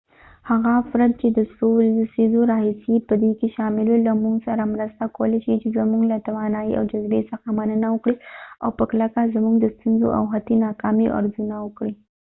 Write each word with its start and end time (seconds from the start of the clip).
هغه 0.49 0.71
افرد 0.81 1.11
چې 1.21 1.27
د 1.37 1.39
څو 1.55 1.67
لسیزو 1.99 2.41
راهیسې 2.53 2.95
په 3.07 3.13
دې 3.21 3.31
کې 3.39 3.47
شامل 3.55 3.85
وو 3.89 4.03
له 4.07 4.13
مونږ 4.23 4.37
سره 4.47 4.71
مرسته 4.73 5.03
کولی 5.17 5.39
شي 5.45 5.53
چې 5.61 5.67
زمونږ 5.77 6.03
له 6.11 6.17
توانایي 6.27 6.73
او 6.79 6.83
جذبې 6.91 7.21
څخه 7.31 7.47
مننه 7.59 7.87
وکړي 7.91 8.15
او 8.63 8.69
په 8.77 8.83
کلکه 8.91 9.31
زمونږ 9.35 9.55
د 9.59 9.65
ستونزو 9.75 10.07
او 10.17 10.23
حتی 10.33 10.53
ناکامیو 10.65 11.15
ارزونه 11.19 11.55
وکړي 11.65 11.93